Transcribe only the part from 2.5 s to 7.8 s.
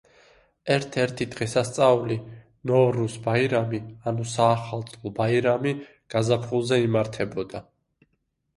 ნოვრუზ ბაირამი ანუ საახალწლო ბაირამი გაზაფხულზე იმართებოდა.